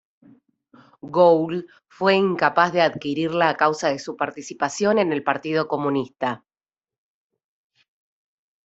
[1.05, 6.43] Gould fue incapaz de adquirirla a causa de su participación en el Partido Comunista.